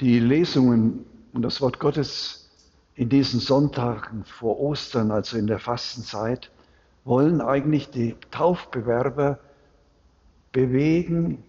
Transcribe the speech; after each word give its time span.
Die 0.00 0.18
Lesungen 0.18 1.04
und 1.34 1.42
das 1.42 1.60
Wort 1.60 1.78
Gottes 1.78 2.48
in 2.94 3.10
diesen 3.10 3.38
Sonntagen 3.38 4.24
vor 4.24 4.58
Ostern, 4.58 5.10
also 5.10 5.36
in 5.36 5.46
der 5.46 5.58
Fastenzeit, 5.58 6.50
wollen 7.04 7.42
eigentlich 7.42 7.90
die 7.90 8.16
Taufbewerber 8.30 9.38
bewegen, 10.52 11.44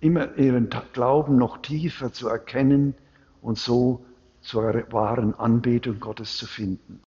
immer 0.00 0.36
ihren 0.36 0.68
Glauben 0.92 1.38
noch 1.38 1.62
tiefer 1.62 2.12
zu 2.12 2.28
erkennen 2.28 2.94
und 3.40 3.58
so 3.58 4.04
zur 4.42 4.64
wahren 4.92 5.34
Anbetung 5.34 5.98
Gottes 5.98 6.36
zu 6.36 6.46
finden. 6.46 7.00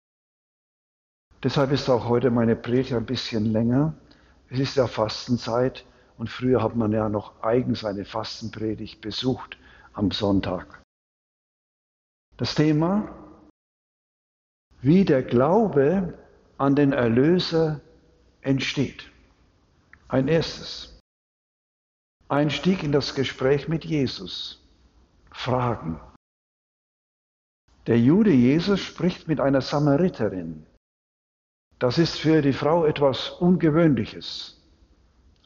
Deshalb 1.42 1.72
ist 1.72 1.90
auch 1.90 2.08
heute 2.08 2.30
meine 2.30 2.54
Predigt 2.54 2.92
ein 2.92 3.04
bisschen 3.04 3.46
länger. 3.46 3.94
Es 4.48 4.60
ist 4.60 4.76
ja 4.76 4.86
Fastenzeit 4.86 5.84
und 6.18 6.30
früher 6.30 6.62
hat 6.62 6.76
man 6.76 6.92
ja 6.92 7.08
noch 7.08 7.42
eigens 7.42 7.84
eine 7.84 8.04
Fastenpredigt 8.04 9.00
besucht 9.00 9.58
am 9.92 10.12
Sonntag. 10.12 10.83
Das 12.36 12.54
Thema, 12.54 13.14
wie 14.80 15.04
der 15.04 15.22
Glaube 15.22 16.18
an 16.58 16.74
den 16.74 16.92
Erlöser 16.92 17.80
entsteht. 18.42 19.10
Ein 20.08 20.28
erstes. 20.28 20.98
Einstieg 22.28 22.82
in 22.82 22.92
das 22.92 23.14
Gespräch 23.14 23.68
mit 23.68 23.84
Jesus. 23.84 24.60
Fragen. 25.30 26.00
Der 27.86 27.98
Jude 27.98 28.32
Jesus 28.32 28.80
spricht 28.80 29.28
mit 29.28 29.40
einer 29.40 29.60
Samariterin. 29.60 30.66
Das 31.78 31.98
ist 31.98 32.18
für 32.18 32.42
die 32.42 32.52
Frau 32.52 32.84
etwas 32.84 33.30
Ungewöhnliches. 33.30 34.60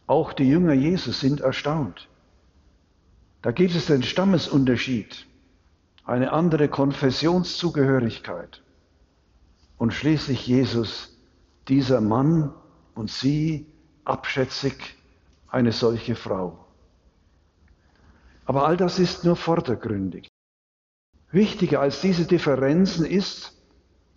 Auch 0.07 0.33
die 0.33 0.49
Jünger 0.49 0.73
Jesus 0.73 1.21
sind 1.21 1.41
erstaunt. 1.41 2.09
Da 3.43 3.51
gibt 3.51 3.75
es 3.75 3.87
den 3.87 4.03
Stammesunterschied, 4.03 5.27
eine 6.09 6.33
andere 6.33 6.69
Konfessionszugehörigkeit. 6.69 8.63
Und 9.77 9.93
schließlich 9.93 10.47
Jesus, 10.47 11.17
dieser 11.69 12.01
Mann 12.01 12.55
und 12.95 13.11
sie, 13.11 13.67
abschätzig 14.05 14.97
eine 15.49 15.71
solche 15.71 16.17
Frau. 16.17 16.65
Aber 18.47 18.67
all 18.67 18.79
das 18.79 18.99
ist 18.99 19.25
nur 19.25 19.37
vordergründig. 19.37 20.29
Wichtiger 21.31 21.81
als 21.81 22.01
diese 22.01 22.25
Differenzen 22.25 23.05
ist, 23.05 23.55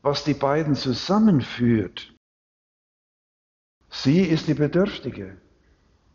was 0.02 0.24
die 0.24 0.34
beiden 0.34 0.76
zusammenführt. 0.76 2.14
Sie 3.90 4.22
ist 4.22 4.48
die 4.48 4.54
Bedürftige, 4.54 5.38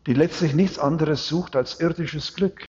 die 0.07 0.15
letztlich 0.15 0.55
nichts 0.55 0.79
anderes 0.79 1.27
sucht 1.27 1.55
als 1.55 1.79
irdisches 1.79 2.33
Glück, 2.33 2.65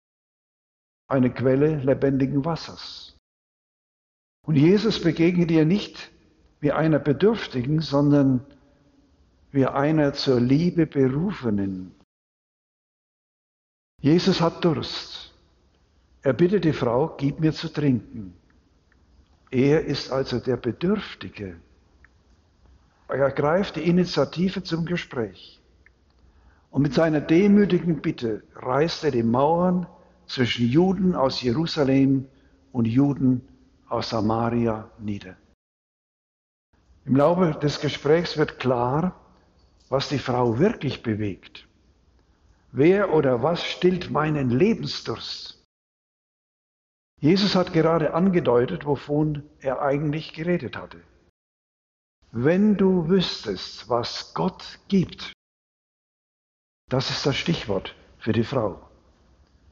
eine 1.07 1.31
Quelle 1.31 1.77
lebendigen 1.77 2.45
Wassers. 2.45 3.17
Und 4.45 4.55
Jesus 4.55 5.01
begegnet 5.01 5.51
ihr 5.51 5.65
nicht 5.65 6.11
wie 6.59 6.71
einer 6.71 6.99
Bedürftigen, 6.99 7.81
sondern 7.81 8.45
wie 9.51 9.65
einer 9.65 10.13
zur 10.13 10.39
Liebe 10.39 10.85
berufenen. 10.85 11.95
Jesus 14.01 14.41
hat 14.41 14.63
Durst. 14.63 15.33
Er 16.21 16.33
bittet 16.33 16.65
die 16.65 16.73
Frau, 16.73 17.15
gib 17.17 17.39
mir 17.39 17.53
zu 17.53 17.69
trinken. 17.71 18.33
Er 19.51 19.85
ist 19.85 20.11
also 20.11 20.39
der 20.39 20.57
Bedürftige. 20.57 21.57
Er 23.07 23.15
ergreift 23.15 23.75
die 23.75 23.87
Initiative 23.87 24.63
zum 24.63 24.85
Gespräch. 24.85 25.61
Und 26.71 26.81
mit 26.81 26.93
seiner 26.93 27.21
demütigen 27.21 28.01
Bitte 28.01 28.43
reißt 28.55 29.05
er 29.05 29.11
die 29.11 29.23
Mauern 29.23 29.87
zwischen 30.27 30.67
Juden 30.67 31.15
aus 31.15 31.41
Jerusalem 31.41 32.27
und 32.71 32.85
Juden 32.85 33.47
aus 33.87 34.09
Samaria 34.09 34.89
nieder. 34.99 35.37
Im 37.05 37.15
Laufe 37.15 37.59
des 37.59 37.79
Gesprächs 37.79 38.37
wird 38.37 38.59
klar, 38.59 39.19
was 39.89 40.09
die 40.09 40.19
Frau 40.19 40.57
wirklich 40.57 41.03
bewegt. 41.03 41.67
Wer 42.71 43.13
oder 43.13 43.43
was 43.43 43.63
stillt 43.63 44.09
meinen 44.09 44.49
Lebensdurst? 44.49 45.63
Jesus 47.21 47.55
hat 47.55 47.73
gerade 47.73 48.13
angedeutet, 48.13 48.85
wovon 48.85 49.43
er 49.59 49.81
eigentlich 49.81 50.33
geredet 50.33 50.75
hatte. 50.75 51.01
Wenn 52.31 52.75
du 52.75 53.07
wüsstest, 53.07 53.87
was 53.87 54.33
Gott 54.33 54.79
gibt, 54.89 55.31
das 56.89 57.09
ist 57.09 57.25
das 57.25 57.37
Stichwort 57.37 57.95
für 58.19 58.33
die 58.33 58.43
Frau. 58.43 58.89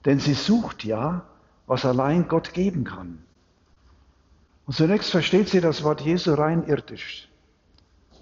Denn 0.06 0.19
sie 0.19 0.34
sucht 0.34 0.84
ja, 0.84 1.25
was 1.68 1.86
allein 1.86 2.28
Gott 2.28 2.53
geben 2.53 2.84
kann. 2.84 3.24
Und 4.66 4.74
zunächst 4.74 5.12
versteht 5.12 5.50
sie 5.50 5.62
das 5.62 5.84
Wort 5.84 6.02
Jesu 6.02 6.34
rein 6.34 6.66
irdisch. 6.68 7.30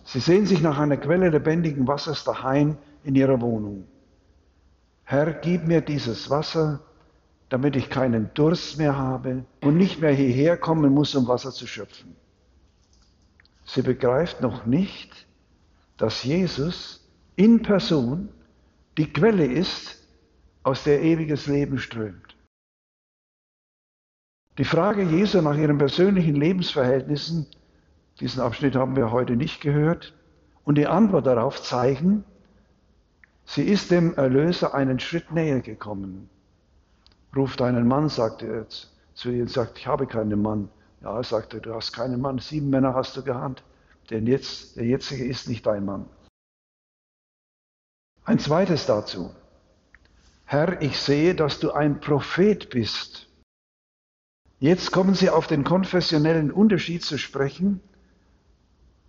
Sie 0.03 0.19
sehen 0.19 0.45
sich 0.45 0.61
nach 0.61 0.79
einer 0.79 0.97
Quelle 0.97 1.29
lebendigen 1.29 1.87
Wassers 1.87 2.23
daheim 2.23 2.77
in 3.03 3.15
ihrer 3.15 3.39
Wohnung. 3.41 3.85
Herr, 5.03 5.33
gib 5.33 5.67
mir 5.67 5.81
dieses 5.81 6.29
Wasser, 6.29 6.79
damit 7.49 7.75
ich 7.75 7.89
keinen 7.89 8.33
Durst 8.33 8.77
mehr 8.77 8.97
habe 8.97 9.43
und 9.61 9.77
nicht 9.77 9.99
mehr 9.99 10.13
hierher 10.13 10.57
kommen 10.57 10.93
muss, 10.93 11.15
um 11.15 11.27
Wasser 11.27 11.51
zu 11.51 11.67
schöpfen. 11.67 12.15
Sie 13.65 13.81
begreift 13.81 14.41
noch 14.41 14.65
nicht, 14.65 15.27
dass 15.97 16.23
Jesus 16.23 17.07
in 17.35 17.61
Person 17.61 18.29
die 18.97 19.11
Quelle 19.11 19.45
ist, 19.45 20.00
aus 20.63 20.83
der 20.83 21.01
ewiges 21.01 21.47
Leben 21.47 21.77
strömt. 21.77 22.35
Die 24.57 24.65
Frage 24.65 25.03
Jesu 25.03 25.41
nach 25.41 25.55
ihren 25.55 25.77
persönlichen 25.77 26.35
Lebensverhältnissen, 26.35 27.47
diesen 28.19 28.41
Abschnitt 28.41 28.75
haben 28.75 28.95
wir 28.95 29.11
heute 29.11 29.35
nicht 29.35 29.61
gehört, 29.61 30.13
und 30.63 30.75
die 30.75 30.87
Antwort 30.87 31.25
darauf 31.25 31.61
zeigen, 31.61 32.23
sie 33.45 33.63
ist 33.63 33.89
dem 33.89 34.13
Erlöser 34.13 34.73
einen 34.75 34.99
Schritt 34.99 35.31
näher 35.31 35.61
gekommen 35.61 36.29
ruft 37.35 37.61
einen 37.61 37.87
Mann, 37.87 38.09
sagt 38.09 38.43
er 38.43 38.65
zu 39.13 39.29
ihr 39.29 39.43
und 39.43 39.49
sagt, 39.49 39.77
ich 39.77 39.87
habe 39.87 40.07
keinen 40.07 40.41
Mann. 40.41 40.69
Ja, 41.01 41.19
er, 41.19 41.41
du 41.59 41.73
hast 41.73 41.93
keinen 41.93 42.21
Mann, 42.21 42.39
sieben 42.39 42.69
Männer 42.69 42.93
hast 42.93 43.17
du 43.17 43.23
gehabt, 43.23 43.63
denn 44.09 44.27
jetzt, 44.27 44.75
der 44.75 44.85
jetzige 44.85 45.25
ist 45.25 45.49
nicht 45.49 45.65
dein 45.65 45.85
Mann. 45.85 46.07
Ein 48.23 48.39
zweites 48.39 48.85
dazu. 48.85 49.31
Herr, 50.51 50.81
ich 50.81 50.99
sehe, 50.99 51.33
dass 51.33 51.61
du 51.61 51.71
ein 51.71 52.01
Prophet 52.01 52.69
bist. 52.71 53.29
Jetzt 54.59 54.91
kommen 54.91 55.13
sie 55.13 55.29
auf 55.29 55.47
den 55.47 55.63
konfessionellen 55.63 56.51
Unterschied 56.51 57.05
zu 57.05 57.17
sprechen. 57.17 57.79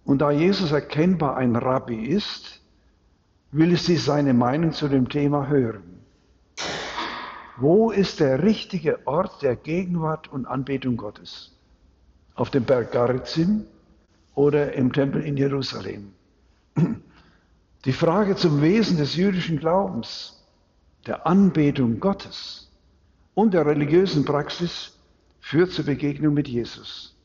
Und 0.04 0.20
da 0.20 0.30
Jesus 0.30 0.70
erkennbar 0.70 1.36
ein 1.36 1.56
Rabbi 1.56 2.06
ist, 2.06 2.60
will 3.50 3.76
sie 3.76 3.96
seine 3.96 4.34
Meinung 4.34 4.70
zu 4.70 4.86
dem 4.86 5.08
Thema 5.08 5.48
hören. 5.48 6.04
Wo 7.56 7.90
ist 7.90 8.20
der 8.20 8.44
richtige 8.44 9.04
Ort 9.08 9.42
der 9.42 9.56
Gegenwart 9.56 10.28
und 10.28 10.46
Anbetung 10.46 10.96
Gottes? 10.96 11.58
Auf 12.36 12.50
dem 12.50 12.62
Berg 12.62 12.92
Garizim 12.92 13.64
oder 14.36 14.74
im 14.74 14.92
Tempel 14.92 15.24
in 15.24 15.36
Jerusalem? 15.36 16.12
Die 17.84 17.92
Frage 17.92 18.36
zum 18.36 18.62
Wesen 18.62 18.96
des 18.96 19.16
jüdischen 19.16 19.58
Glaubens, 19.58 20.38
der 21.06 21.26
Anbetung 21.26 22.00
Gottes 22.00 22.70
und 23.34 23.54
der 23.54 23.66
religiösen 23.66 24.24
Praxis 24.24 24.98
führt 25.40 25.72
zur 25.72 25.84
Begegnung 25.84 26.34
mit 26.34 26.48
Jesus. 26.48 27.16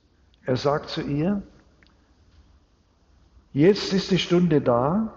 Er 0.46 0.58
sagt 0.58 0.90
zu 0.90 1.02
ihr, 1.02 1.44
jetzt 3.54 3.94
ist 3.94 4.12
die 4.12 4.18
Stunde 4.18 4.62
da, 4.62 5.14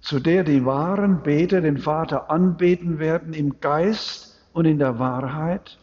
zu 0.00 0.20
der 0.20 0.44
die 0.44 0.64
wahren 0.64 1.22
Beter 1.22 1.60
den 1.60 1.78
Vater 1.78 2.30
anbeten 2.30 2.98
werden 2.98 3.32
im 3.32 3.60
Geist 3.60 4.38
und 4.52 4.66
in 4.66 4.78
der 4.78 4.98
Wahrheit, 4.98 5.78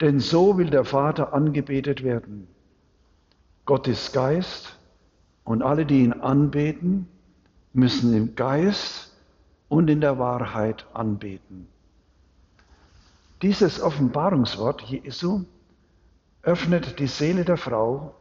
denn 0.00 0.20
so 0.20 0.58
will 0.58 0.68
der 0.68 0.84
Vater 0.84 1.32
angebetet 1.32 2.02
werden. 2.02 2.48
Gott 3.64 3.88
ist 3.88 4.12
Geist 4.12 4.76
und 5.44 5.62
alle, 5.62 5.86
die 5.86 6.02
ihn 6.02 6.12
anbeten, 6.12 7.06
müssen 7.72 8.14
im 8.14 8.34
Geist 8.34 9.09
und 9.70 9.88
in 9.88 10.00
der 10.02 10.18
Wahrheit 10.18 10.84
anbeten. 10.92 11.68
Dieses 13.40 13.80
Offenbarungswort 13.80 14.82
Jesu 14.82 15.44
öffnet 16.42 16.98
die 16.98 17.06
Seele 17.06 17.44
der 17.44 17.56
Frau 17.56 18.14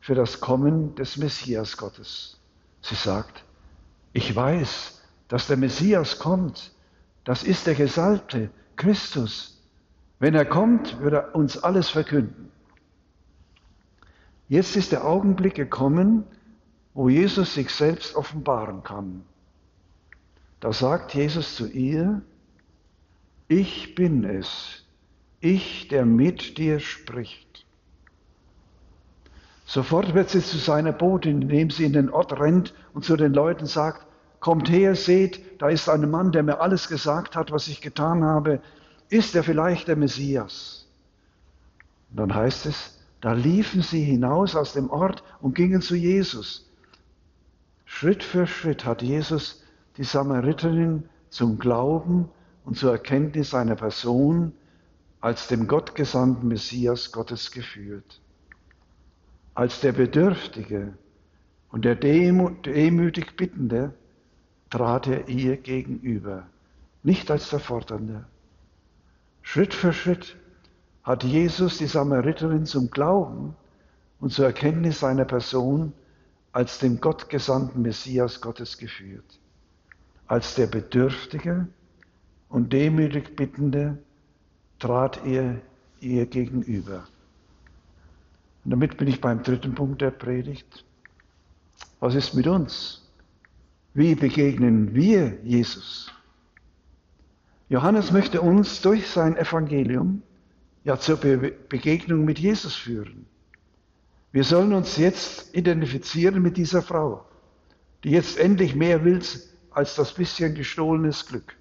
für 0.00 0.14
das 0.14 0.40
Kommen 0.40 0.94
des 0.94 1.16
Messias 1.16 1.76
Gottes. 1.78 2.38
Sie 2.82 2.94
sagt, 2.94 3.44
ich 4.12 4.36
weiß, 4.36 5.02
dass 5.28 5.46
der 5.46 5.56
Messias 5.56 6.18
kommt. 6.18 6.72
Das 7.24 7.44
ist 7.44 7.66
der 7.66 7.74
Gesalbte, 7.74 8.50
Christus. 8.76 9.58
Wenn 10.18 10.34
er 10.34 10.44
kommt, 10.44 11.00
wird 11.00 11.14
er 11.14 11.34
uns 11.34 11.56
alles 11.56 11.88
verkünden. 11.88 12.52
Jetzt 14.48 14.76
ist 14.76 14.92
der 14.92 15.06
Augenblick 15.06 15.54
gekommen, 15.54 16.24
wo 16.92 17.08
Jesus 17.08 17.54
sich 17.54 17.70
selbst 17.70 18.14
offenbaren 18.16 18.82
kann. 18.82 19.24
Da 20.60 20.72
sagt 20.72 21.14
Jesus 21.14 21.56
zu 21.56 21.66
ihr, 21.66 22.22
ich 23.48 23.94
bin 23.94 24.24
es, 24.24 24.84
ich, 25.40 25.88
der 25.88 26.04
mit 26.04 26.58
dir 26.58 26.80
spricht. 26.80 27.66
Sofort 29.64 30.14
wird 30.14 30.30
sie 30.30 30.42
zu 30.42 30.58
seiner 30.58 30.92
Botin, 30.92 31.42
indem 31.42 31.70
sie 31.70 31.84
in 31.84 31.92
den 31.92 32.10
Ort 32.10 32.38
rennt 32.38 32.74
und 32.92 33.04
zu 33.04 33.16
den 33.16 33.32
Leuten 33.32 33.66
sagt, 33.66 34.06
kommt 34.40 34.68
her, 34.68 34.94
seht, 34.94 35.60
da 35.60 35.68
ist 35.68 35.88
ein 35.88 36.10
Mann, 36.10 36.32
der 36.32 36.42
mir 36.42 36.60
alles 36.60 36.88
gesagt 36.88 37.36
hat, 37.36 37.52
was 37.52 37.68
ich 37.68 37.80
getan 37.80 38.24
habe. 38.24 38.60
Ist 39.08 39.34
er 39.34 39.44
vielleicht 39.44 39.88
der 39.88 39.96
Messias? 39.96 40.86
Und 42.10 42.18
dann 42.18 42.34
heißt 42.34 42.66
es, 42.66 42.98
da 43.20 43.32
liefen 43.32 43.82
sie 43.82 44.02
hinaus 44.02 44.56
aus 44.56 44.72
dem 44.72 44.90
Ort 44.90 45.22
und 45.40 45.54
gingen 45.54 45.82
zu 45.82 45.94
Jesus. 45.94 46.68
Schritt 47.84 48.22
für 48.22 48.46
Schritt 48.46 48.84
hat 48.84 49.02
Jesus 49.02 49.59
die 49.96 50.04
Samariterin 50.04 51.08
zum 51.28 51.58
Glauben 51.58 52.28
und 52.64 52.76
zur 52.76 52.92
Erkenntnis 52.92 53.50
seiner 53.50 53.76
Person 53.76 54.52
als 55.20 55.48
dem 55.48 55.66
gottgesandten 55.66 56.48
Messias 56.48 57.12
Gottes 57.12 57.50
geführt. 57.50 58.20
Als 59.54 59.80
der 59.80 59.92
Bedürftige 59.92 60.94
und 61.70 61.84
der 61.84 61.96
demütig 61.96 63.36
Bittende 63.36 63.92
trat 64.70 65.06
er 65.08 65.28
ihr 65.28 65.56
gegenüber, 65.56 66.46
nicht 67.02 67.30
als 67.30 67.50
der 67.50 67.60
Fordernde. 67.60 68.24
Schritt 69.42 69.74
für 69.74 69.92
Schritt 69.92 70.36
hat 71.02 71.24
Jesus 71.24 71.78
die 71.78 71.86
Samariterin 71.86 72.66
zum 72.66 72.90
Glauben 72.90 73.56
und 74.20 74.32
zur 74.32 74.46
Erkenntnis 74.46 75.00
seiner 75.00 75.24
Person 75.24 75.92
als 76.52 76.78
dem 76.78 77.00
gottgesandten 77.00 77.82
Messias 77.82 78.40
Gottes 78.40 78.78
geführt, 78.78 79.39
als 80.30 80.54
der 80.54 80.68
Bedürftige 80.68 81.66
und 82.48 82.72
demütig 82.72 83.34
Bittende 83.34 83.98
trat 84.78 85.26
er 85.26 85.60
ihr 85.98 86.24
gegenüber. 86.26 87.08
Und 88.64 88.70
damit 88.70 88.96
bin 88.96 89.08
ich 89.08 89.20
beim 89.20 89.42
dritten 89.42 89.74
Punkt 89.74 90.00
der 90.00 90.12
Predigt. 90.12 90.84
Was 91.98 92.14
ist 92.14 92.34
mit 92.34 92.46
uns? 92.46 93.10
Wie 93.92 94.14
begegnen 94.14 94.94
wir 94.94 95.36
Jesus? 95.42 96.12
Johannes 97.68 98.12
möchte 98.12 98.40
uns 98.40 98.80
durch 98.82 99.08
sein 99.08 99.36
Evangelium 99.36 100.22
ja 100.84 100.96
zur 100.96 101.16
Be 101.16 101.52
Begegnung 101.68 102.24
mit 102.24 102.38
Jesus 102.38 102.76
führen. 102.76 103.26
Wir 104.30 104.44
sollen 104.44 104.74
uns 104.74 104.96
jetzt 104.96 105.56
identifizieren 105.56 106.40
mit 106.40 106.56
dieser 106.56 106.82
Frau, 106.82 107.26
die 108.04 108.10
jetzt 108.10 108.38
endlich 108.38 108.76
mehr 108.76 109.04
will 109.04 109.20
als 109.70 109.94
das 109.94 110.14
bisschen 110.14 110.54
gestohlenes 110.54 111.26
Glück. 111.26 111.56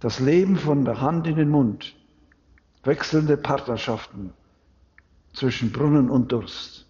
Das 0.00 0.20
Leben 0.20 0.56
von 0.56 0.84
der 0.84 1.00
Hand 1.00 1.26
in 1.26 1.36
den 1.36 1.50
Mund, 1.50 1.96
wechselnde 2.84 3.36
Partnerschaften 3.36 4.32
zwischen 5.32 5.72
Brunnen 5.72 6.10
und 6.10 6.32
Durst. 6.32 6.86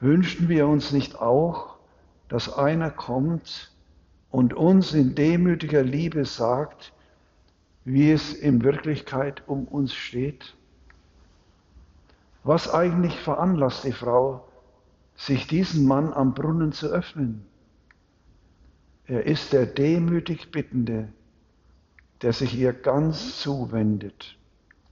Wünschen 0.00 0.48
wir 0.48 0.66
uns 0.66 0.92
nicht 0.92 1.18
auch, 1.20 1.76
dass 2.28 2.52
einer 2.52 2.90
kommt 2.90 3.72
und 4.30 4.54
uns 4.54 4.92
in 4.92 5.14
demütiger 5.14 5.82
Liebe 5.82 6.24
sagt, 6.24 6.92
wie 7.84 8.10
es 8.10 8.34
in 8.34 8.62
Wirklichkeit 8.64 9.42
um 9.46 9.66
uns 9.68 9.94
steht? 9.94 10.56
Was 12.42 12.72
eigentlich 12.72 13.18
veranlasst 13.18 13.84
die 13.84 13.92
Frau, 13.92 14.46
sich 15.14 15.46
diesen 15.46 15.86
Mann 15.86 16.12
am 16.12 16.34
Brunnen 16.34 16.72
zu 16.72 16.88
öffnen? 16.88 17.46
Er 19.06 19.24
ist 19.24 19.52
der 19.52 19.66
demütig 19.66 20.50
Bittende, 20.50 21.08
der 22.22 22.32
sich 22.32 22.54
ihr 22.56 22.72
ganz 22.72 23.40
zuwendet. 23.40 24.36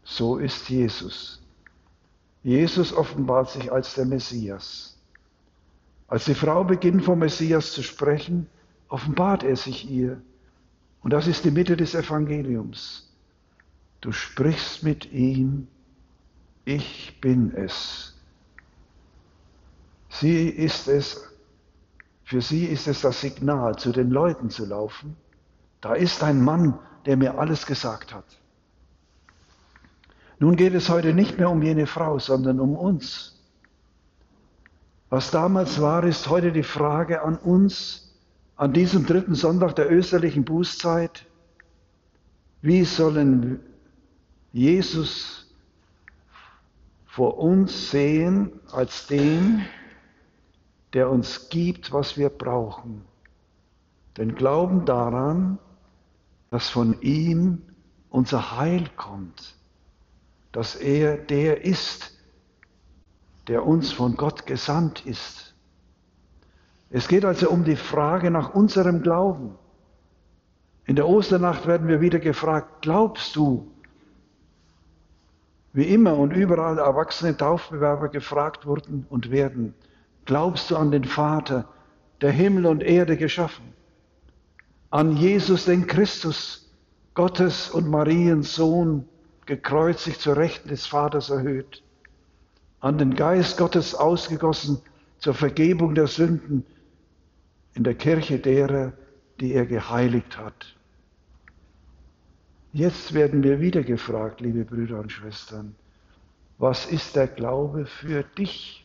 So 0.05 0.37
ist 0.37 0.69
Jesus. 0.69 1.43
Jesus 2.43 2.93
offenbart 2.93 3.51
sich 3.51 3.73
als 3.73 3.95
der 3.95 4.05
Messias. 4.05 4.97
Als 6.07 6.27
die 6.27 6.35
Frau 6.35 6.65
beginnt 6.65 7.05
vom 7.05 7.19
Messias 7.19 7.73
zu 7.73 7.83
sprechen, 7.83 8.47
offenbart 8.89 9.43
er 9.43 9.57
sich 9.57 9.91
ihr 9.91 10.21
und 11.05 11.13
das 11.13 11.27
ist 11.27 11.45
die 11.45 11.51
Mitte 11.51 11.77
des 11.77 11.95
Evangeliums. 11.95 13.13
Du 14.01 14.11
sprichst 14.11 14.83
mit 14.83 15.13
ihm, 15.13 15.69
ich 16.65 17.21
bin 17.21 17.55
es. 17.55 18.15
Sie 20.09 20.49
ist 20.49 20.89
es, 20.89 21.31
für 22.25 22.41
sie 22.41 22.65
ist 22.65 22.89
es 22.89 23.03
das 23.03 23.21
Signal, 23.21 23.77
zu 23.77 23.93
den 23.93 24.11
Leuten 24.11 24.51
zu 24.51 24.65
laufen. 24.65 25.17
Da 25.81 25.95
ist 25.95 26.23
ein 26.23 26.43
Mann, 26.43 26.79
der 27.05 27.17
mir 27.19 27.39
alles 27.39 27.67
gesagt 27.67 28.15
hat. 28.15 28.25
Nun 30.39 30.57
geht 30.57 30.75
es 30.75 30.89
heute 30.89 31.13
nicht 31.13 31.39
mehr 31.39 31.51
um 31.51 31.63
jene 31.63 31.87
Frau, 31.87 32.19
sondern 32.19 32.61
um 32.61 32.75
uns. 32.75 33.39
Was 35.11 35.31
damals 35.31 35.81
war, 35.81 36.03
ist 36.05 36.29
heute 36.29 36.51
die 36.51 36.63
Frage 36.63 37.23
an 37.23 37.37
uns, 37.37 38.15
an 38.57 38.73
diesem 38.73 39.07
dritten 39.07 39.35
Sonntag 39.35 39.77
der 39.77 39.91
österlichen 39.93 40.45
Bußzeit, 40.45 41.27
wie 42.63 42.85
sollen 42.85 43.61
Jesus 44.53 45.55
vor 47.07 47.39
uns 47.39 47.91
sehen 47.91 48.53
als 48.73 49.07
den, 49.07 49.67
der 50.95 51.11
uns 51.11 51.49
gibt, 51.51 51.93
was 51.93 52.17
wir 52.17 52.31
brauchen. 52.31 53.05
Den 54.17 54.35
Glauben 54.35 54.87
daran, 54.87 55.59
dass 56.51 56.71
von 56.71 57.01
ihm 57.03 57.63
unser 58.11 58.57
Heil 58.57 58.89
kommt, 58.97 59.57
dass 60.53 60.77
er 60.77 61.19
der 61.19 61.65
ist, 61.65 62.17
der 63.49 63.67
uns 63.67 63.93
von 63.93 64.17
Gott 64.17 64.47
gesandt 64.47 65.05
ist 65.05 65.55
es 66.97 67.09
geht 67.09 67.25
also 67.25 67.51
um 67.51 67.65
die 67.65 67.75
Frage 67.75 68.31
nach 68.31 68.55
unserem 68.55 69.03
Glauben. 69.03 69.59
In 70.87 70.95
der 70.95 71.09
Osternacht 71.09 71.67
werden 71.67 71.89
wir 71.89 72.01
wieder 72.01 72.21
gefragt, 72.21 72.83
glaubst 72.83 73.35
du? 73.35 73.69
Wie 75.73 75.93
immer 75.93 76.17
und 76.17 76.31
überall 76.31 76.79
erwachsene 76.79 77.37
Taufbewerber 77.37 78.11
gefragt 78.11 78.65
wurden 78.65 79.07
und 79.11 79.33
werden, 79.33 79.75
glaubst 80.25 80.71
du 80.71 80.77
an 80.77 80.91
den 80.91 81.05
Vater, 81.05 81.69
der 82.21 82.33
Himmel 82.33 82.67
und 82.67 82.83
Erde 82.83 83.17
geschaffen? 83.17 83.73
An 84.91 85.17
Jesus, 85.17 85.65
den 85.65 85.87
Christus, 85.87 86.73
Gottes 87.15 87.71
und 87.71 87.89
Mariens 87.89 88.55
Sohn, 88.55 89.09
gekreuzigt 89.47 90.21
zur 90.21 90.37
Rechten 90.37 90.69
des 90.69 90.87
Vaters 90.87 91.31
erhöht? 91.31 91.83
An 92.81 92.99
den 92.99 93.15
Geist 93.15 93.59
Gottes 93.59 93.95
ausgegossen 93.95 94.79
zur 95.19 95.35
Vergebung 95.35 95.95
der 95.95 96.07
Sünden 96.07 96.65
in 97.75 97.83
der 97.83 97.95
Kirche 97.95 98.39
derer, 98.39 98.93
die 99.41 99.53
er 99.53 99.67
geheiligt 99.67 100.39
hat. 100.39 100.75
Jetzt 102.73 103.15
werden 103.15 103.43
wir 103.43 103.61
wieder 103.61 103.83
gefragt, 103.83 104.41
liebe 104.41 104.65
Brüder 104.65 104.99
und 104.99 105.13
Schwestern, 105.13 105.75
was 106.59 106.87
ist 106.87 107.17
der 107.17 107.27
Glaube 107.27 107.87
für 107.87 108.23
dich? 108.23 108.84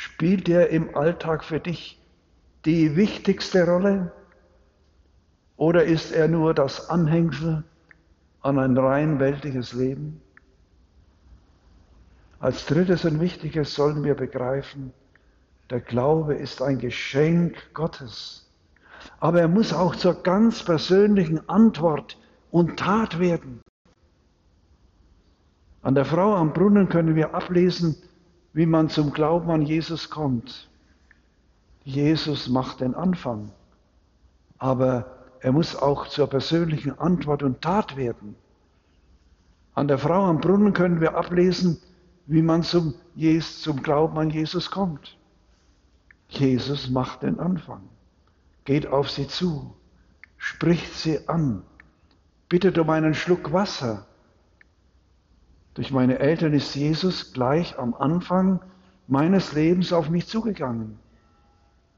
Spielt 0.00 0.48
er 0.48 0.68
im 0.68 0.96
Alltag 0.96 1.42
für 1.42 1.58
dich 1.58 2.00
die 2.64 2.94
wichtigste 2.94 3.66
Rolle? 3.66 4.12
Oder 5.56 5.86
ist 5.86 6.12
er 6.12 6.28
nur 6.28 6.54
das 6.54 6.88
Anhängsel 6.88 7.64
an 8.40 8.60
ein 8.60 8.78
rein 8.78 9.18
weltliches 9.18 9.72
Leben? 9.72 10.20
Als 12.38 12.64
drittes 12.66 13.04
und 13.06 13.18
wichtiges 13.18 13.74
sollen 13.74 14.04
wir 14.04 14.14
begreifen, 14.14 14.92
der 15.68 15.80
Glaube 15.80 16.36
ist 16.36 16.62
ein 16.62 16.78
Geschenk 16.78 17.56
Gottes. 17.74 18.48
Aber 19.18 19.40
er 19.40 19.48
muss 19.48 19.72
auch 19.72 19.96
zur 19.96 20.22
ganz 20.22 20.62
persönlichen 20.62 21.48
Antwort 21.48 22.16
und 22.52 22.78
Tat 22.78 23.18
werden. 23.18 23.62
An 25.82 25.96
der 25.96 26.04
Frau 26.04 26.36
am 26.36 26.52
Brunnen 26.52 26.88
können 26.88 27.16
wir 27.16 27.34
ablesen, 27.34 27.96
wie 28.52 28.66
man 28.66 28.88
zum 28.88 29.12
Glauben 29.12 29.50
an 29.50 29.62
Jesus 29.62 30.10
kommt. 30.10 30.68
Jesus 31.84 32.48
macht 32.48 32.80
den 32.80 32.94
Anfang, 32.94 33.52
aber 34.58 35.06
er 35.40 35.52
muss 35.52 35.76
auch 35.76 36.08
zur 36.08 36.26
persönlichen 36.26 36.98
Antwort 36.98 37.42
und 37.42 37.62
Tat 37.62 37.96
werden. 37.96 38.34
An 39.74 39.86
der 39.86 39.98
Frau 39.98 40.24
am 40.24 40.40
Brunnen 40.40 40.72
können 40.72 41.00
wir 41.00 41.16
ablesen, 41.16 41.80
wie 42.26 42.42
man 42.42 42.64
zum, 42.64 42.94
zum 43.62 43.82
Glauben 43.82 44.18
an 44.18 44.30
Jesus 44.30 44.70
kommt. 44.70 45.16
Jesus 46.28 46.90
macht 46.90 47.22
den 47.22 47.38
Anfang, 47.38 47.88
geht 48.64 48.88
auf 48.88 49.08
sie 49.08 49.28
zu, 49.28 49.74
spricht 50.36 50.92
sie 50.94 51.28
an, 51.28 51.62
bittet 52.48 52.76
um 52.76 52.90
einen 52.90 53.14
Schluck 53.14 53.52
Wasser. 53.52 54.07
Durch 55.78 55.92
meine 55.92 56.18
Eltern 56.18 56.54
ist 56.54 56.74
Jesus 56.74 57.32
gleich 57.32 57.78
am 57.78 57.94
Anfang 57.94 58.58
meines 59.06 59.52
Lebens 59.52 59.92
auf 59.92 60.10
mich 60.10 60.26
zugegangen. 60.26 60.98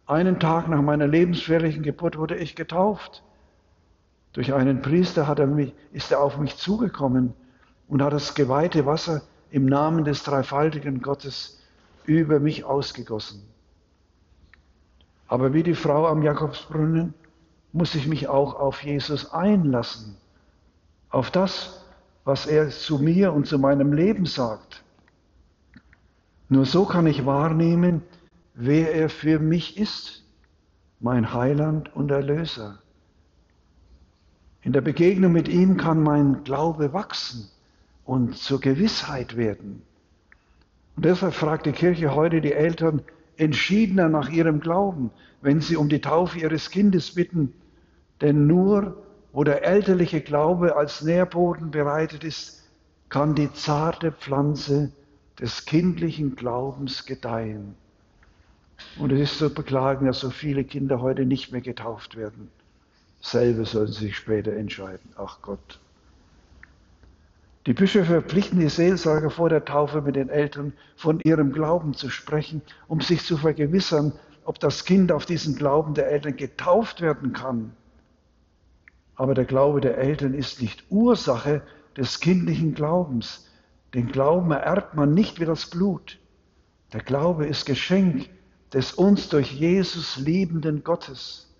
Einen 0.04 0.38
Tag 0.38 0.68
nach 0.68 0.82
meiner 0.82 1.06
lebensfährlichen 1.06 1.82
Geburt 1.82 2.18
wurde 2.18 2.36
ich 2.36 2.54
getauft. 2.54 3.22
Durch 4.34 4.52
einen 4.52 4.82
Priester 4.82 5.28
er 5.38 5.46
mich, 5.46 5.72
ist 5.92 6.12
er 6.12 6.20
auf 6.20 6.36
mich 6.36 6.58
zugekommen 6.58 7.32
und 7.88 8.02
hat 8.02 8.12
das 8.12 8.34
geweihte 8.34 8.84
Wasser 8.84 9.22
im 9.50 9.64
Namen 9.64 10.04
des 10.04 10.24
dreifaltigen 10.24 11.00
Gottes 11.00 11.62
über 12.04 12.38
mich 12.38 12.64
ausgegossen. 12.64 13.42
Aber 15.26 15.54
wie 15.54 15.62
die 15.62 15.74
Frau 15.74 16.06
am 16.06 16.22
Jakobsbrunnen 16.22 17.14
muss 17.72 17.94
ich 17.94 18.06
mich 18.06 18.28
auch 18.28 18.60
auf 18.60 18.84
Jesus 18.84 19.32
einlassen, 19.32 20.18
auf 21.08 21.30
das, 21.30 21.79
was 22.24 22.46
er 22.46 22.70
zu 22.70 22.98
mir 22.98 23.32
und 23.32 23.46
zu 23.46 23.58
meinem 23.58 23.92
Leben 23.92 24.26
sagt. 24.26 24.84
Nur 26.48 26.66
so 26.66 26.84
kann 26.84 27.06
ich 27.06 27.26
wahrnehmen, 27.26 28.02
wer 28.54 28.94
er 28.94 29.08
für 29.08 29.38
mich 29.38 29.78
ist, 29.78 30.24
mein 31.00 31.32
Heiland 31.32 31.94
und 31.94 32.10
Erlöser. 32.10 32.78
In 34.62 34.72
der 34.72 34.82
Begegnung 34.82 35.32
mit 35.32 35.48
ihm 35.48 35.76
kann 35.76 36.02
mein 36.02 36.44
Glaube 36.44 36.92
wachsen 36.92 37.48
und 38.04 38.36
zur 38.36 38.60
Gewissheit 38.60 39.36
werden. 39.36 39.82
Und 40.96 41.04
deshalb 41.06 41.34
fragt 41.34 41.64
die 41.64 41.72
Kirche 41.72 42.14
heute 42.14 42.40
die 42.40 42.52
Eltern 42.52 43.02
entschiedener 43.36 44.08
nach 44.08 44.28
ihrem 44.28 44.60
Glauben, 44.60 45.10
wenn 45.40 45.60
sie 45.60 45.76
um 45.76 45.88
die 45.88 46.00
Taufe 46.00 46.38
ihres 46.38 46.70
Kindes 46.70 47.14
bitten, 47.14 47.54
denn 48.20 48.46
nur 48.46 49.02
wo 49.32 49.44
der 49.44 49.64
elterliche 49.64 50.20
Glaube 50.20 50.76
als 50.76 51.02
Nährboden 51.02 51.70
bereitet 51.70 52.24
ist, 52.24 52.64
kann 53.08 53.34
die 53.34 53.52
zarte 53.52 54.12
Pflanze 54.12 54.92
des 55.38 55.64
kindlichen 55.64 56.36
Glaubens 56.36 57.06
gedeihen. 57.06 57.74
Und 58.98 59.12
es 59.12 59.32
ist 59.32 59.38
zu 59.38 59.52
beklagen, 59.52 60.06
dass 60.06 60.20
so 60.20 60.30
viele 60.30 60.64
Kinder 60.64 61.00
heute 61.00 61.26
nicht 61.26 61.52
mehr 61.52 61.60
getauft 61.60 62.16
werden. 62.16 62.50
Selber 63.20 63.64
sollen 63.64 63.88
sie 63.88 64.06
sich 64.06 64.16
später 64.16 64.52
entscheiden. 64.52 65.10
Ach 65.16 65.38
Gott. 65.42 65.78
Die 67.66 67.74
Bischöfe 67.74 68.06
verpflichten 68.06 68.58
die 68.58 68.70
Seelsorger 68.70 69.28
vor 69.28 69.50
der 69.50 69.64
Taufe 69.66 70.00
mit 70.00 70.16
den 70.16 70.30
Eltern 70.30 70.72
von 70.96 71.20
ihrem 71.20 71.52
Glauben 71.52 71.92
zu 71.92 72.08
sprechen, 72.08 72.62
um 72.88 73.02
sich 73.02 73.22
zu 73.24 73.36
vergewissern, 73.36 74.12
ob 74.44 74.58
das 74.58 74.86
Kind 74.86 75.12
auf 75.12 75.26
diesen 75.26 75.56
Glauben 75.56 75.92
der 75.92 76.10
Eltern 76.10 76.36
getauft 76.36 77.02
werden 77.02 77.34
kann. 77.34 77.76
Aber 79.20 79.34
der 79.34 79.44
Glaube 79.44 79.82
der 79.82 79.98
Eltern 79.98 80.32
ist 80.32 80.62
nicht 80.62 80.84
Ursache 80.88 81.60
des 81.94 82.20
kindlichen 82.20 82.72
Glaubens. 82.72 83.46
Den 83.92 84.10
Glauben 84.10 84.50
ererbt 84.50 84.94
man 84.94 85.12
nicht 85.12 85.38
wie 85.38 85.44
das 85.44 85.66
Blut. 85.66 86.18
Der 86.94 87.02
Glaube 87.02 87.46
ist 87.46 87.66
Geschenk 87.66 88.30
des 88.72 88.94
uns 88.94 89.28
durch 89.28 89.52
Jesus 89.52 90.16
liebenden 90.16 90.84
Gottes. 90.84 91.54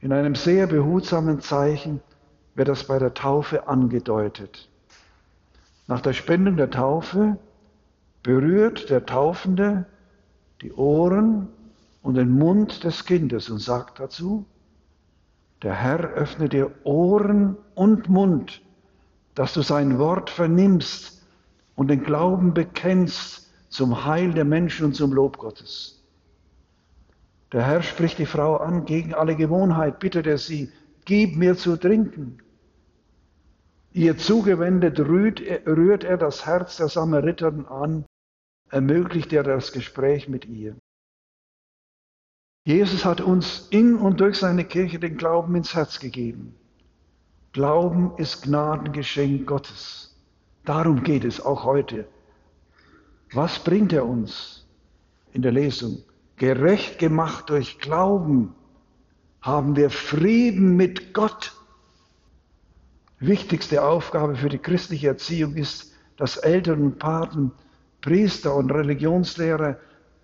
In 0.00 0.10
einem 0.10 0.34
sehr 0.34 0.66
behutsamen 0.68 1.42
Zeichen 1.42 2.00
wird 2.54 2.68
das 2.68 2.84
bei 2.84 2.98
der 2.98 3.12
Taufe 3.12 3.68
angedeutet. 3.68 4.70
Nach 5.86 6.00
der 6.00 6.14
Spendung 6.14 6.56
der 6.56 6.70
Taufe 6.70 7.36
berührt 8.22 8.88
der 8.88 9.04
Taufende 9.04 9.84
die 10.62 10.72
Ohren 10.72 11.48
und 12.00 12.14
den 12.14 12.30
Mund 12.30 12.84
des 12.84 13.04
Kindes 13.04 13.50
und 13.50 13.58
sagt 13.58 14.00
dazu, 14.00 14.46
der 15.62 15.74
Herr 15.74 16.10
öffne 16.14 16.48
dir 16.48 16.72
Ohren 16.84 17.56
und 17.74 18.08
Mund, 18.08 18.62
dass 19.34 19.54
du 19.54 19.62
sein 19.62 19.98
Wort 19.98 20.30
vernimmst 20.30 21.24
und 21.76 21.88
den 21.88 22.02
Glauben 22.02 22.52
bekennst 22.52 23.52
zum 23.68 24.04
Heil 24.04 24.32
der 24.32 24.44
Menschen 24.44 24.86
und 24.86 24.94
zum 24.94 25.12
Lob 25.12 25.38
Gottes. 25.38 26.02
Der 27.52 27.66
Herr 27.66 27.82
spricht 27.82 28.18
die 28.18 28.26
Frau 28.26 28.56
an, 28.56 28.84
gegen 28.84 29.14
alle 29.14 29.36
Gewohnheit 29.36 29.98
bittet 29.98 30.26
er 30.26 30.38
sie, 30.38 30.72
gib 31.04 31.36
mir 31.36 31.56
zu 31.56 31.76
trinken. 31.76 32.38
Ihr 33.92 34.16
zugewendet 34.16 34.98
rührt, 35.00 35.42
rührt 35.66 36.02
er 36.02 36.16
das 36.16 36.46
Herz 36.46 36.78
der 36.78 36.88
Samariterin 36.88 37.66
an, 37.66 38.06
ermöglicht 38.70 39.32
er 39.32 39.42
das 39.42 39.72
Gespräch 39.72 40.28
mit 40.28 40.46
ihr. 40.46 40.76
Jesus 42.64 43.04
hat 43.04 43.20
uns 43.20 43.66
in 43.70 43.96
und 43.96 44.20
durch 44.20 44.38
seine 44.38 44.64
Kirche 44.64 44.98
den 44.98 45.16
Glauben 45.16 45.56
ins 45.56 45.74
Herz 45.74 45.98
gegeben. 45.98 46.54
Glauben 47.52 48.12
ist 48.18 48.42
Gnadengeschenk 48.42 49.46
Gottes. 49.46 50.16
Darum 50.64 51.02
geht 51.02 51.24
es 51.24 51.44
auch 51.44 51.64
heute. 51.64 52.06
Was 53.32 53.58
bringt 53.58 53.92
er 53.92 54.06
uns 54.06 54.66
in 55.32 55.42
der 55.42 55.52
Lesung? 55.52 56.02
gerecht 56.42 56.98
gemacht 56.98 57.50
durch 57.50 57.78
Glauben, 57.78 58.52
haben 59.40 59.76
wir 59.76 59.90
Frieden 59.90 60.74
mit 60.74 61.14
Gott. 61.14 61.52
Wichtigste 63.20 63.84
Aufgabe 63.84 64.34
für 64.34 64.48
die 64.48 64.58
christliche 64.58 65.06
Erziehung 65.06 65.54
ist, 65.54 65.92
dass 66.16 66.36
Eltern 66.36 66.82
und 66.82 66.98
Paten, 66.98 67.52
Priester 68.00 68.56
und 68.56 68.72
Religionslehrer 68.72 69.78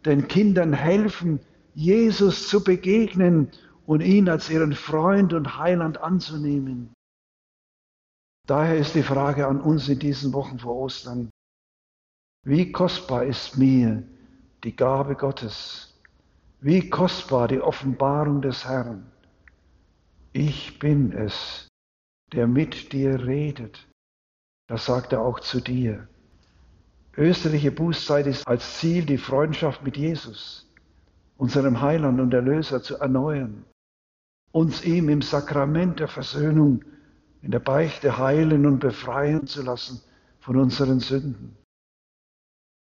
den 0.04 0.26
Kindern 0.26 0.72
helfen, 0.72 1.38
Jesus 1.78 2.48
zu 2.48 2.64
begegnen 2.64 3.52
und 3.86 4.00
ihn 4.00 4.28
als 4.28 4.50
ihren 4.50 4.72
Freund 4.72 5.32
und 5.32 5.58
Heiland 5.58 5.98
anzunehmen. 6.00 6.92
Daher 8.48 8.76
ist 8.78 8.96
die 8.96 9.04
Frage 9.04 9.46
an 9.46 9.60
uns 9.60 9.88
in 9.88 10.00
diesen 10.00 10.32
Wochen 10.32 10.58
vor 10.58 10.74
Ostern, 10.74 11.30
wie 12.44 12.72
kostbar 12.72 13.26
ist 13.26 13.58
mir 13.58 14.02
die 14.64 14.74
Gabe 14.74 15.14
Gottes, 15.14 15.96
wie 16.60 16.90
kostbar 16.90 17.46
die 17.46 17.60
Offenbarung 17.60 18.42
des 18.42 18.64
Herrn. 18.64 19.12
Ich 20.32 20.80
bin 20.80 21.12
es, 21.12 21.68
der 22.32 22.48
mit 22.48 22.92
dir 22.92 23.24
redet. 23.24 23.86
Das 24.66 24.86
sagt 24.86 25.12
er 25.12 25.20
auch 25.20 25.38
zu 25.38 25.60
dir. 25.60 26.08
Österliche 27.16 27.70
Bußzeit 27.70 28.26
ist 28.26 28.48
als 28.48 28.80
Ziel 28.80 29.06
die 29.06 29.18
Freundschaft 29.18 29.84
mit 29.84 29.96
Jesus, 29.96 30.67
unserem 31.38 31.80
Heiland 31.80 32.20
und 32.20 32.34
Erlöser, 32.34 32.82
zu 32.82 32.98
erneuern, 32.98 33.64
uns 34.52 34.84
ihm 34.84 35.08
im 35.08 35.22
Sakrament 35.22 36.00
der 36.00 36.08
Versöhnung, 36.08 36.84
in 37.40 37.52
der 37.52 37.60
Beichte 37.60 38.18
heilen 38.18 38.66
und 38.66 38.80
befreien 38.80 39.46
zu 39.46 39.62
lassen 39.62 40.02
von 40.40 40.56
unseren 40.56 40.98
Sünden. 40.98 41.56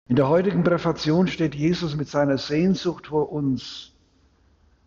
In 0.08 0.16
der 0.16 0.28
heutigen 0.28 0.64
Präfation 0.64 1.28
steht 1.28 1.54
Jesus 1.54 1.94
mit 1.96 2.08
seiner 2.08 2.36
Sehnsucht 2.36 3.06
vor 3.06 3.30
uns. 3.30 3.92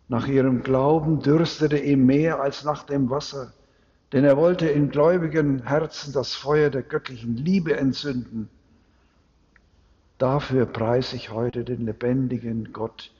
Nach 0.08 0.28
ihrem 0.28 0.62
Glauben 0.62 1.20
dürstete 1.20 1.78
ihm 1.78 2.04
mehr 2.04 2.40
als 2.40 2.62
nach 2.62 2.84
dem 2.84 3.08
Wasser, 3.08 3.54
denn 4.12 4.24
er 4.24 4.36
wollte 4.36 4.68
in 4.68 4.90
gläubigen 4.90 5.66
Herzen 5.66 6.12
das 6.12 6.34
Feuer 6.34 6.68
der 6.68 6.82
göttlichen 6.82 7.36
Liebe 7.38 7.76
entzünden. 7.76 8.50
Dafür 10.18 10.66
preise 10.66 11.16
ich 11.16 11.30
heute 11.30 11.64
den 11.64 11.86
lebendigen 11.86 12.74
Gott 12.74 13.15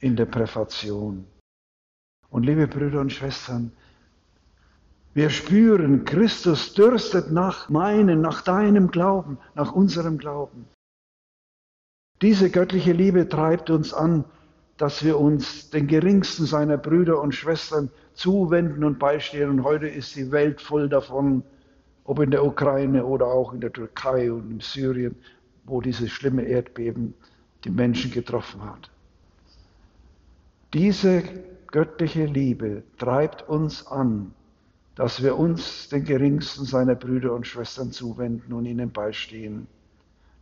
in 0.00 0.16
der 0.16 0.26
Präfation. 0.26 1.26
Und 2.30 2.44
liebe 2.44 2.66
Brüder 2.66 3.00
und 3.00 3.12
Schwestern, 3.12 3.72
wir 5.12 5.30
spüren, 5.30 6.04
Christus 6.04 6.74
dürstet 6.74 7.32
nach 7.32 7.68
meinem, 7.68 8.20
nach 8.20 8.42
deinem 8.42 8.90
Glauben, 8.90 9.38
nach 9.54 9.72
unserem 9.72 10.18
Glauben. 10.18 10.66
Diese 12.22 12.50
göttliche 12.50 12.92
Liebe 12.92 13.28
treibt 13.28 13.70
uns 13.70 13.92
an, 13.92 14.24
dass 14.76 15.04
wir 15.04 15.18
uns 15.18 15.70
den 15.70 15.88
geringsten 15.88 16.46
seiner 16.46 16.78
Brüder 16.78 17.20
und 17.20 17.34
Schwestern 17.34 17.90
zuwenden 18.14 18.84
und 18.84 18.98
beistehen. 18.98 19.50
Und 19.50 19.64
heute 19.64 19.88
ist 19.88 20.16
die 20.16 20.30
Welt 20.30 20.60
voll 20.60 20.88
davon, 20.88 21.42
ob 22.04 22.20
in 22.20 22.30
der 22.30 22.44
Ukraine 22.44 23.04
oder 23.04 23.26
auch 23.26 23.52
in 23.52 23.60
der 23.60 23.72
Türkei 23.72 24.32
und 24.32 24.50
in 24.50 24.60
Syrien, 24.60 25.16
wo 25.64 25.80
dieses 25.80 26.10
schlimme 26.10 26.42
Erdbeben 26.42 27.14
die 27.64 27.70
Menschen 27.70 28.10
getroffen 28.10 28.62
hat. 28.64 28.90
Diese 30.72 31.22
göttliche 31.68 32.26
Liebe 32.26 32.82
treibt 32.98 33.48
uns 33.48 33.86
an, 33.86 34.32
dass 34.94 35.22
wir 35.22 35.38
uns 35.38 35.88
den 35.88 36.04
geringsten 36.04 36.64
seiner 36.64 36.94
Brüder 36.94 37.32
und 37.32 37.46
Schwestern 37.46 37.92
zuwenden 37.92 38.52
und 38.52 38.66
ihnen 38.66 38.90
beistehen 38.90 39.66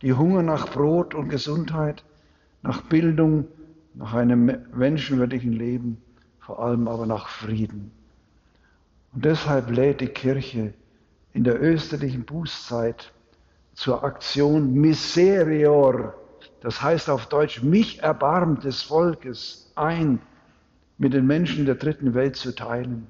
die 0.01 0.13
Hunger 0.13 0.43
nach 0.43 0.69
Brot 0.69 1.13
und 1.13 1.29
Gesundheit, 1.29 2.03
nach 2.61 2.81
Bildung, 2.83 3.47
nach 3.93 4.13
einem 4.13 4.65
menschenwürdigen 4.73 5.51
Leben, 5.51 6.01
vor 6.39 6.59
allem 6.59 6.87
aber 6.87 7.05
nach 7.05 7.27
Frieden. 7.27 7.91
Und 9.13 9.25
deshalb 9.25 9.69
lädt 9.71 10.01
die 10.01 10.07
Kirche 10.07 10.73
in 11.33 11.43
der 11.43 11.61
österlichen 11.61 12.23
Bußzeit 12.23 13.11
zur 13.73 14.03
Aktion 14.03 14.73
Miserior, 14.73 16.13
das 16.61 16.81
heißt 16.81 17.09
auf 17.09 17.27
Deutsch 17.27 17.63
mich 17.63 18.03
erbarmt 18.03 18.63
des 18.63 18.81
Volkes, 18.81 19.71
ein, 19.75 20.19
mit 20.97 21.13
den 21.13 21.25
Menschen 21.25 21.65
der 21.65 21.75
dritten 21.75 22.13
Welt 22.13 22.35
zu 22.35 22.53
teilen. 22.53 23.07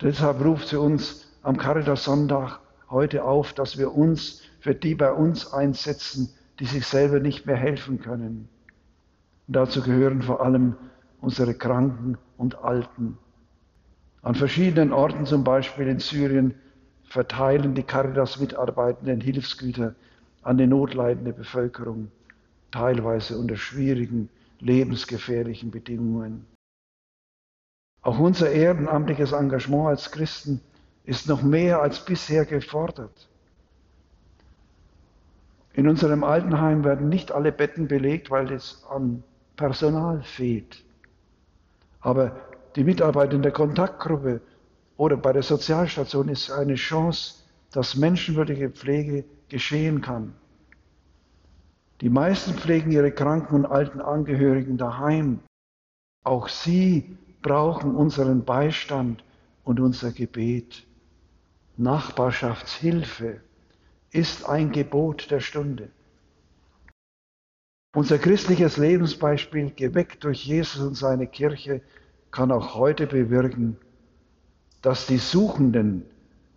Deshalb 0.00 0.42
ruft 0.42 0.68
sie 0.68 0.80
uns 0.80 1.28
am 1.42 1.56
Caritas 1.56 2.04
Sonntag 2.04 2.60
heute 2.90 3.24
auf, 3.24 3.52
dass 3.52 3.76
wir 3.76 3.94
uns 3.94 4.42
für 4.60 4.74
die 4.74 4.94
bei 4.94 5.12
uns 5.12 5.52
einsetzen, 5.52 6.30
die 6.58 6.64
sich 6.64 6.86
selber 6.86 7.20
nicht 7.20 7.46
mehr 7.46 7.56
helfen 7.56 8.00
können. 8.00 8.48
Und 9.46 9.56
dazu 9.56 9.82
gehören 9.82 10.22
vor 10.22 10.40
allem 10.42 10.76
unsere 11.20 11.54
Kranken 11.54 12.16
und 12.38 12.56
Alten. 12.64 13.18
An 14.22 14.34
verschiedenen 14.34 14.92
Orten, 14.92 15.26
zum 15.26 15.44
Beispiel 15.44 15.86
in 15.86 15.98
Syrien, 15.98 16.54
verteilen 17.04 17.74
die 17.74 17.82
Caritas-Mitarbeitenden 17.82 19.20
Hilfsgüter 19.20 19.94
an 20.44 20.58
die 20.58 20.66
notleidende 20.66 21.32
Bevölkerung, 21.32 22.10
teilweise 22.70 23.38
unter 23.38 23.56
schwierigen, 23.56 24.28
lebensgefährlichen 24.60 25.70
Bedingungen. 25.70 26.46
Auch 28.02 28.18
unser 28.18 28.50
ehrenamtliches 28.50 29.32
Engagement 29.32 29.88
als 29.88 30.10
Christen 30.12 30.60
ist 31.04 31.28
noch 31.28 31.42
mehr 31.42 31.80
als 31.80 32.04
bisher 32.04 32.44
gefordert. 32.44 33.28
In 35.72 35.88
unserem 35.88 36.22
Altenheim 36.22 36.84
werden 36.84 37.08
nicht 37.08 37.32
alle 37.32 37.50
Betten 37.50 37.88
belegt, 37.88 38.30
weil 38.30 38.52
es 38.52 38.84
an 38.90 39.24
Personal 39.56 40.22
fehlt. 40.22 40.84
Aber 42.00 42.36
die 42.76 42.84
Mitarbeiter 42.84 43.32
in 43.32 43.42
der 43.42 43.52
Kontaktgruppe 43.52 44.40
oder 44.96 45.16
bei 45.16 45.32
der 45.32 45.42
Sozialstation 45.42 46.28
ist 46.28 46.50
eine 46.50 46.74
Chance, 46.74 47.43
dass 47.74 47.96
menschenwürdige 47.96 48.70
Pflege 48.70 49.24
geschehen 49.48 50.00
kann. 50.00 50.32
Die 52.02 52.08
meisten 52.08 52.54
pflegen 52.54 52.92
ihre 52.92 53.10
kranken 53.10 53.56
und 53.56 53.66
alten 53.66 54.00
Angehörigen 54.00 54.78
daheim. 54.78 55.40
Auch 56.22 56.48
sie 56.48 57.18
brauchen 57.42 57.96
unseren 57.96 58.44
Beistand 58.44 59.24
und 59.64 59.80
unser 59.80 60.12
Gebet. 60.12 60.86
Nachbarschaftshilfe 61.76 63.40
ist 64.12 64.48
ein 64.48 64.70
Gebot 64.70 65.32
der 65.32 65.40
Stunde. 65.40 65.90
Unser 67.96 68.18
christliches 68.18 68.76
Lebensbeispiel, 68.76 69.72
geweckt 69.74 70.22
durch 70.22 70.44
Jesus 70.46 70.80
und 70.80 70.94
seine 70.94 71.26
Kirche, 71.26 71.82
kann 72.30 72.52
auch 72.52 72.76
heute 72.76 73.08
bewirken, 73.08 73.76
dass 74.80 75.08
die 75.08 75.18
Suchenden 75.18 76.04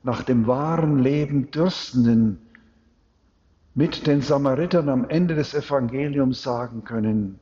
nach 0.03 0.23
dem 0.23 0.47
wahren 0.47 0.99
Leben 0.99 1.51
Dürstenden 1.51 2.39
mit 3.73 4.07
den 4.07 4.21
Samaritern 4.21 4.89
am 4.89 5.07
Ende 5.07 5.35
des 5.35 5.53
Evangeliums 5.53 6.41
sagen 6.41 6.83
können, 6.83 7.39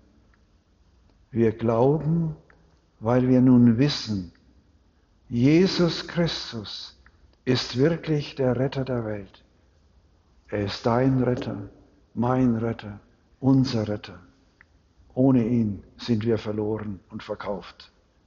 wir 1.31 1.51
glauben, 1.51 2.35
weil 2.99 3.27
wir 3.27 3.41
nun 3.41 3.77
wissen, 3.77 4.31
Jesus 5.29 6.07
Christus 6.07 6.99
ist 7.45 7.77
wirklich 7.77 8.35
der 8.35 8.57
Retter 8.57 8.83
der 8.83 9.05
Welt. 9.05 9.43
Er 10.49 10.65
ist 10.65 10.85
dein 10.85 11.23
Retter, 11.23 11.69
mein 12.13 12.55
Retter, 12.55 12.99
unser 13.39 13.87
Retter. 13.87 14.19
Ohne 15.13 15.47
ihn 15.47 15.83
sind 15.97 16.25
wir 16.25 16.37
verloren 16.37 16.99
und 17.09 17.23
verkauft. 17.23 17.91